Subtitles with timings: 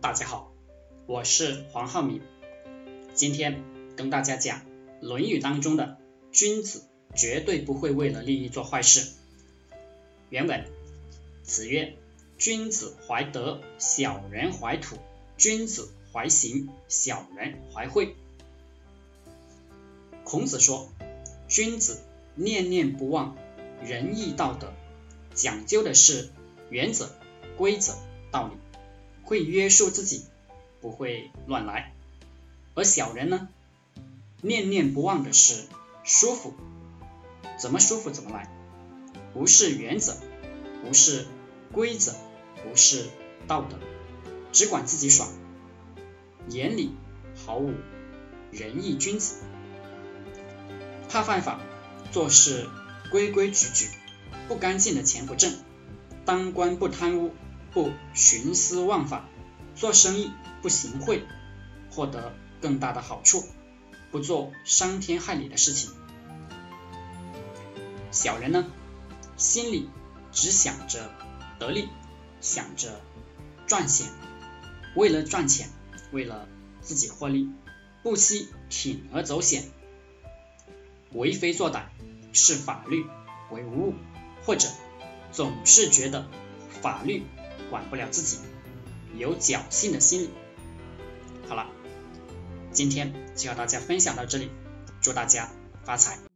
[0.00, 0.50] 大家好，
[1.06, 2.22] 我是黄浩明，
[3.12, 3.62] 今天
[3.96, 4.60] 跟大家讲
[5.02, 5.98] 《论语》当中的
[6.32, 6.84] 君子
[7.14, 9.12] 绝对不会为了利益做坏事。
[10.30, 10.64] 原文：
[11.42, 11.98] 子曰
[12.38, 14.96] ：“君子怀德，小人怀土；
[15.36, 18.16] 君子怀行，小人怀惠。”
[20.24, 20.88] 孔子说，
[21.46, 22.00] 君子
[22.36, 23.36] 念念不忘
[23.84, 24.72] 仁义道德，
[25.34, 26.30] 讲究的是
[26.70, 27.10] 原则、
[27.58, 27.92] 规则、
[28.30, 28.54] 道理。
[29.30, 30.24] 会约束自己，
[30.80, 31.92] 不会乱来；
[32.74, 33.48] 而小人呢，
[34.42, 35.66] 念念不忘的是
[36.02, 36.52] 舒服，
[37.56, 38.52] 怎么舒服怎么来，
[39.34, 40.16] 无视原则，
[40.84, 41.28] 无视
[41.70, 42.16] 规则，
[42.66, 43.06] 无视
[43.46, 43.78] 道德，
[44.50, 45.28] 只管自己爽，
[46.48, 46.90] 眼里
[47.46, 47.74] 毫无
[48.50, 49.36] 仁义君子，
[51.08, 51.60] 怕犯法，
[52.10, 52.66] 做事
[53.12, 53.90] 规规矩矩，
[54.48, 55.54] 不干净的钱不挣，
[56.24, 57.32] 当官不贪污。
[57.72, 59.28] 不徇私枉法，
[59.74, 61.24] 做生意不行贿，
[61.90, 63.44] 获得更大的好处，
[64.10, 65.90] 不做伤天害理的事情。
[68.10, 68.66] 小人呢，
[69.36, 69.88] 心里
[70.32, 71.10] 只想着
[71.58, 71.88] 得利，
[72.40, 73.00] 想着
[73.66, 74.08] 赚钱，
[74.96, 75.68] 为了赚钱，
[76.10, 76.48] 为了
[76.80, 77.48] 自己获利，
[78.02, 79.70] 不惜铤而走险，
[81.12, 81.84] 为非作歹，
[82.32, 83.06] 视法律
[83.52, 83.94] 为无物，
[84.44, 84.68] 或者
[85.30, 86.26] 总是觉得
[86.82, 87.22] 法律。
[87.70, 88.40] 管不了自己，
[89.16, 90.30] 有侥幸的心理。
[91.48, 91.66] 好了，
[92.72, 94.50] 今天就和大家分享到这里，
[95.00, 95.48] 祝大家
[95.84, 96.29] 发财。